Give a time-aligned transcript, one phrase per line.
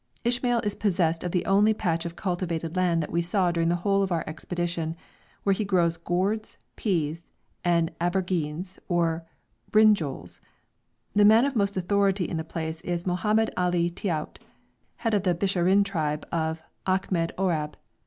[0.23, 3.75] Ismael is possessed of the only patch of cultivated land that we saw during the
[3.85, 4.95] whole of our expedition,
[5.43, 7.27] where he grows gourds, peas,
[7.63, 9.27] and aubergines or
[9.71, 10.39] brinjols.
[11.13, 14.37] The man of most authority in the place is Mohammed Ali Tiout,
[14.95, 17.75] head of the Bisharin tribe of Achmed Orab.